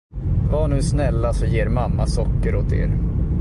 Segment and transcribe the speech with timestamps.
[0.51, 2.97] Var nu snälla, så ger mamma socker åt er.